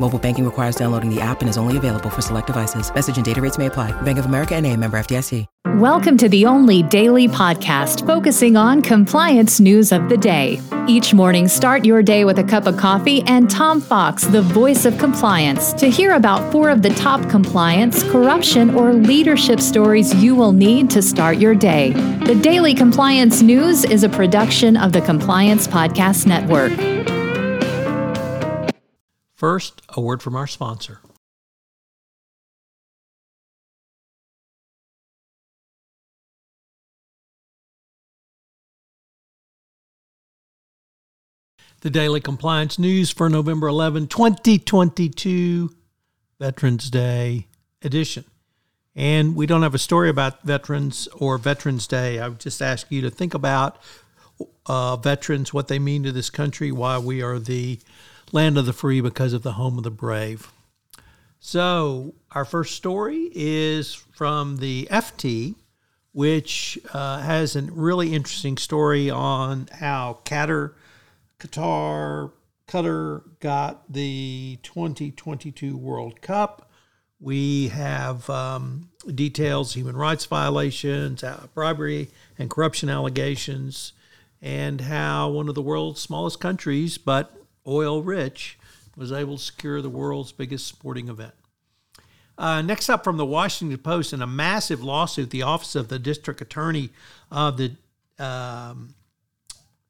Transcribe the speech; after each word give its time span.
Mobile 0.00 0.18
banking 0.18 0.44
requires 0.44 0.74
downloading 0.74 1.08
the 1.08 1.20
app 1.20 1.40
and 1.40 1.48
is 1.48 1.56
only 1.56 1.76
available 1.76 2.10
for 2.10 2.20
select 2.20 2.48
devices. 2.48 2.92
Message 2.92 3.16
and 3.16 3.24
data 3.24 3.40
rates 3.40 3.58
may 3.58 3.66
apply. 3.66 3.92
Bank 4.02 4.18
of 4.18 4.26
America 4.26 4.54
and 4.54 4.66
a 4.66 4.76
member 4.76 4.98
FDIC. 4.98 5.46
Welcome 5.76 6.16
to 6.18 6.28
the 6.28 6.46
only 6.46 6.82
daily 6.84 7.26
podcast 7.26 8.06
focusing 8.06 8.56
on 8.56 8.80
compliance 8.80 9.58
news 9.60 9.92
of 9.92 10.08
the 10.08 10.16
day. 10.16 10.60
Each 10.86 11.14
morning, 11.14 11.48
start 11.48 11.84
your 11.84 12.02
day 12.02 12.24
with 12.24 12.38
a 12.38 12.44
cup 12.44 12.66
of 12.66 12.76
coffee 12.76 13.22
and 13.26 13.50
Tom 13.50 13.80
Fox, 13.80 14.24
the 14.24 14.42
voice 14.42 14.84
of 14.84 14.96
compliance, 14.98 15.72
to 15.72 15.90
hear 15.90 16.12
about 16.12 16.52
four 16.52 16.68
of 16.70 16.82
the 16.82 16.90
top 16.90 17.28
compliance, 17.28 18.04
corruption, 18.04 18.74
or 18.74 18.92
leadership 18.92 19.60
stories 19.60 20.14
you 20.14 20.34
will 20.34 20.52
need 20.52 20.90
to 20.90 21.02
start 21.02 21.38
your 21.38 21.54
day. 21.54 21.92
The 22.24 22.34
Daily 22.36 22.74
Compliance 22.74 23.42
News 23.42 23.84
is 23.84 24.04
a 24.04 24.08
production 24.08 24.76
of 24.76 24.92
the 24.92 25.00
Compliance 25.00 25.66
Podcast 25.66 26.26
Network. 26.26 26.72
First, 29.44 29.82
a 29.90 30.00
word 30.00 30.22
from 30.22 30.36
our 30.36 30.46
sponsor. 30.46 31.00
The 41.82 41.90
Daily 41.90 42.22
Compliance 42.22 42.78
News 42.78 43.10
for 43.10 43.28
November 43.28 43.66
11, 43.66 44.06
2022, 44.06 45.74
Veterans 46.40 46.88
Day 46.88 47.46
edition. 47.82 48.24
And 48.96 49.36
we 49.36 49.44
don't 49.44 49.60
have 49.60 49.74
a 49.74 49.78
story 49.78 50.08
about 50.08 50.42
veterans 50.42 51.06
or 51.18 51.36
Veterans 51.36 51.86
Day. 51.86 52.18
I 52.18 52.28
would 52.28 52.40
just 52.40 52.62
ask 52.62 52.90
you 52.90 53.02
to 53.02 53.10
think 53.10 53.34
about 53.34 53.76
uh, 54.64 54.96
veterans, 54.96 55.52
what 55.52 55.68
they 55.68 55.78
mean 55.78 56.02
to 56.04 56.12
this 56.12 56.30
country, 56.30 56.72
why 56.72 56.96
we 56.96 57.20
are 57.20 57.38
the 57.38 57.78
land 58.32 58.58
of 58.58 58.66
the 58.66 58.72
free 58.72 59.00
because 59.00 59.32
of 59.32 59.42
the 59.42 59.52
home 59.52 59.78
of 59.78 59.84
the 59.84 59.90
brave. 59.90 60.52
So, 61.40 62.14
our 62.30 62.46
first 62.46 62.74
story 62.74 63.30
is 63.34 63.94
from 63.94 64.56
the 64.56 64.88
FT, 64.90 65.56
which 66.12 66.78
uh, 66.94 67.20
has 67.20 67.54
a 67.54 67.62
really 67.62 68.14
interesting 68.14 68.56
story 68.56 69.10
on 69.10 69.68
how 69.70 70.20
Qatar, 70.24 70.72
Qatar, 71.38 72.32
Qatar 72.66 73.22
got 73.40 73.92
the 73.92 74.58
2022 74.62 75.76
World 75.76 76.22
Cup. 76.22 76.70
We 77.20 77.68
have 77.68 78.28
um, 78.30 78.88
details, 79.14 79.74
human 79.74 79.96
rights 79.96 80.24
violations, 80.24 81.22
uh, 81.22 81.46
bribery 81.52 82.08
and 82.38 82.48
corruption 82.48 82.88
allegations, 82.88 83.92
and 84.40 84.80
how 84.80 85.28
one 85.28 85.48
of 85.50 85.54
the 85.54 85.62
world's 85.62 86.00
smallest 86.00 86.40
countries, 86.40 86.96
but 86.96 87.43
oil 87.66 88.02
rich, 88.02 88.58
was 88.96 89.12
able 89.12 89.36
to 89.36 89.42
secure 89.42 89.82
the 89.82 89.90
world's 89.90 90.32
biggest 90.32 90.66
sporting 90.66 91.08
event. 91.08 91.34
Uh, 92.36 92.62
next 92.62 92.88
up 92.88 93.04
from 93.04 93.16
the 93.16 93.26
Washington 93.26 93.78
Post, 93.78 94.12
in 94.12 94.20
a 94.20 94.26
massive 94.26 94.82
lawsuit, 94.82 95.30
the 95.30 95.42
Office 95.42 95.74
of 95.74 95.88
the 95.88 95.98
District 95.98 96.40
Attorney 96.40 96.90
of 97.30 97.56
the 97.56 97.76
um, 98.18 98.94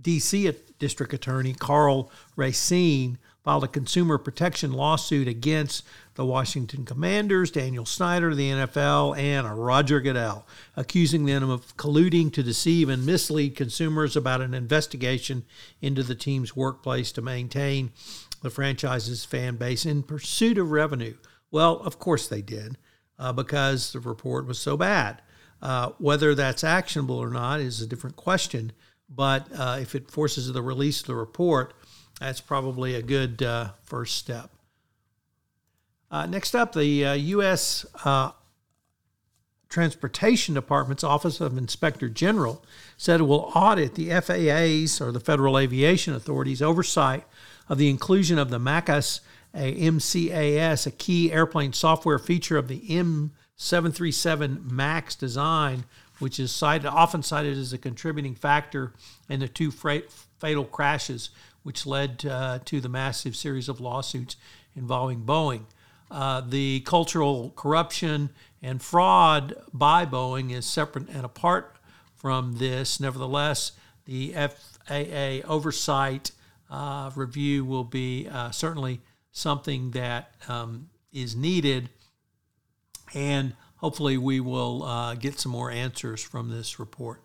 D.C. 0.00 0.52
District 0.78 1.12
Attorney 1.12 1.52
Karl 1.54 2.10
Racine 2.36 3.18
filed 3.48 3.64
a 3.64 3.68
consumer 3.68 4.18
protection 4.18 4.74
lawsuit 4.74 5.26
against 5.26 5.82
the 6.16 6.24
Washington 6.26 6.84
Commanders, 6.84 7.50
Daniel 7.50 7.86
Snyder, 7.86 8.34
the 8.34 8.50
NFL, 8.50 9.16
and 9.16 9.58
Roger 9.58 10.02
Goodell, 10.02 10.46
accusing 10.76 11.24
them 11.24 11.48
of 11.48 11.74
colluding 11.78 12.30
to 12.34 12.42
deceive 12.42 12.90
and 12.90 13.06
mislead 13.06 13.56
consumers 13.56 14.16
about 14.16 14.42
an 14.42 14.52
investigation 14.52 15.46
into 15.80 16.02
the 16.02 16.14
team's 16.14 16.54
workplace 16.54 17.10
to 17.12 17.22
maintain 17.22 17.90
the 18.42 18.50
franchise's 18.50 19.24
fan 19.24 19.56
base 19.56 19.86
in 19.86 20.02
pursuit 20.02 20.58
of 20.58 20.70
revenue. 20.70 21.14
Well, 21.50 21.78
of 21.78 21.98
course 21.98 22.28
they 22.28 22.42
did, 22.42 22.76
uh, 23.18 23.32
because 23.32 23.94
the 23.94 24.00
report 24.00 24.46
was 24.46 24.58
so 24.58 24.76
bad. 24.76 25.22
Uh, 25.62 25.92
whether 25.96 26.34
that's 26.34 26.62
actionable 26.62 27.16
or 27.16 27.30
not 27.30 27.60
is 27.60 27.80
a 27.80 27.86
different 27.86 28.16
question, 28.16 28.72
but 29.08 29.48
uh, 29.56 29.78
if 29.80 29.94
it 29.94 30.10
forces 30.10 30.52
the 30.52 30.60
release 30.60 31.00
of 31.00 31.06
the 31.06 31.14
report, 31.14 31.72
that's 32.20 32.40
probably 32.40 32.94
a 32.94 33.02
good 33.02 33.42
uh, 33.42 33.70
first 33.84 34.16
step. 34.16 34.50
Uh, 36.10 36.26
next 36.26 36.54
up, 36.54 36.72
the 36.72 36.84
U.S. 36.84 37.84
Uh, 38.04 38.32
Transportation 39.68 40.54
Department's 40.54 41.04
Office 41.04 41.40
of 41.40 41.58
Inspector 41.58 42.08
General 42.10 42.64
said 42.96 43.20
it 43.20 43.24
will 43.24 43.52
audit 43.54 43.94
the 43.94 44.08
FAA's 44.08 45.00
or 45.00 45.12
the 45.12 45.20
Federal 45.20 45.58
Aviation 45.58 46.14
Authority's 46.14 46.62
oversight 46.62 47.24
of 47.68 47.76
the 47.76 47.90
inclusion 47.90 48.38
of 48.38 48.48
the 48.48 48.58
MACAS, 48.58 49.20
a 49.54 49.74
MCAS, 49.74 50.86
a 50.86 50.90
key 50.90 51.30
airplane 51.32 51.74
software 51.74 52.18
feature 52.18 52.56
of 52.56 52.68
the 52.68 52.80
M737 52.80 54.70
MAX 54.70 55.14
design, 55.14 55.84
which 56.18 56.40
is 56.40 56.50
cited, 56.50 56.86
often 56.86 57.22
cited 57.22 57.58
as 57.58 57.74
a 57.74 57.78
contributing 57.78 58.34
factor 58.34 58.94
in 59.28 59.40
the 59.40 59.48
two 59.48 59.70
fatal 59.70 60.64
crashes 60.64 61.28
which 61.62 61.86
led 61.86 62.24
uh, 62.26 62.58
to 62.64 62.80
the 62.80 62.88
massive 62.88 63.36
series 63.36 63.68
of 63.68 63.80
lawsuits 63.80 64.36
involving 64.74 65.22
Boeing. 65.22 65.64
Uh, 66.10 66.40
the 66.40 66.80
cultural 66.80 67.52
corruption 67.54 68.30
and 68.62 68.80
fraud 68.82 69.54
by 69.72 70.06
Boeing 70.06 70.52
is 70.52 70.64
separate 70.64 71.08
and 71.08 71.24
apart 71.24 71.76
from 72.16 72.56
this. 72.58 72.98
Nevertheless, 72.98 73.72
the 74.04 74.32
FAA 74.32 75.46
oversight 75.46 76.32
uh, 76.70 77.10
review 77.14 77.64
will 77.64 77.84
be 77.84 78.28
uh, 78.30 78.50
certainly 78.50 79.00
something 79.32 79.92
that 79.92 80.34
um, 80.48 80.88
is 81.12 81.36
needed, 81.36 81.90
and 83.14 83.54
hopefully, 83.76 84.18
we 84.18 84.40
will 84.40 84.82
uh, 84.82 85.14
get 85.14 85.38
some 85.38 85.52
more 85.52 85.70
answers 85.70 86.22
from 86.22 86.50
this 86.50 86.78
report. 86.78 87.22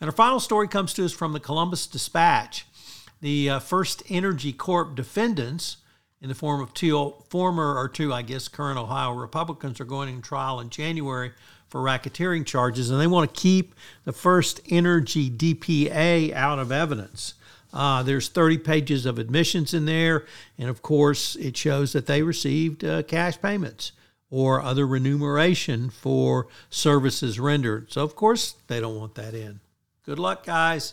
And 0.00 0.08
our 0.08 0.16
final 0.16 0.40
story 0.40 0.68
comes 0.68 0.92
to 0.94 1.04
us 1.04 1.12
from 1.12 1.32
the 1.32 1.40
Columbus 1.40 1.86
Dispatch. 1.86 2.66
The 3.24 3.48
uh, 3.48 3.58
First 3.58 4.02
Energy 4.10 4.52
Corp 4.52 4.94
defendants, 4.94 5.78
in 6.20 6.28
the 6.28 6.34
form 6.34 6.60
of 6.60 6.74
two 6.74 7.14
former 7.30 7.74
or 7.74 7.88
two, 7.88 8.12
I 8.12 8.20
guess, 8.20 8.48
current 8.48 8.78
Ohio 8.78 9.12
Republicans, 9.12 9.80
are 9.80 9.86
going 9.86 10.10
in 10.10 10.20
trial 10.20 10.60
in 10.60 10.68
January 10.68 11.32
for 11.66 11.80
racketeering 11.80 12.44
charges, 12.44 12.90
and 12.90 13.00
they 13.00 13.06
want 13.06 13.32
to 13.32 13.40
keep 13.40 13.74
the 14.04 14.12
First 14.12 14.60
Energy 14.68 15.30
DPA 15.30 16.34
out 16.34 16.58
of 16.58 16.70
evidence. 16.70 17.32
Uh, 17.72 18.02
there's 18.02 18.28
30 18.28 18.58
pages 18.58 19.06
of 19.06 19.18
admissions 19.18 19.72
in 19.72 19.86
there, 19.86 20.26
and 20.58 20.68
of 20.68 20.82
course, 20.82 21.34
it 21.36 21.56
shows 21.56 21.94
that 21.94 22.04
they 22.04 22.20
received 22.20 22.84
uh, 22.84 23.02
cash 23.04 23.40
payments 23.40 23.92
or 24.28 24.60
other 24.60 24.86
remuneration 24.86 25.88
for 25.88 26.46
services 26.68 27.40
rendered. 27.40 27.90
So, 27.90 28.02
of 28.02 28.16
course, 28.16 28.56
they 28.66 28.80
don't 28.80 28.98
want 28.98 29.14
that 29.14 29.32
in. 29.32 29.60
Good 30.04 30.18
luck, 30.18 30.44
guys. 30.44 30.92